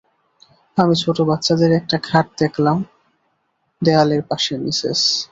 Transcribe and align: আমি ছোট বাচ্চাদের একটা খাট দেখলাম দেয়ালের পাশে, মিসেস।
আমি 0.77 0.95
ছোট 0.95 1.17
বাচ্চাদের 1.21 1.71
একটা 1.71 1.97
খাট 2.03 2.27
দেখলাম 2.37 2.77
দেয়ালের 3.81 4.21
পাশে, 4.29 4.53
মিসেস। 4.57 5.01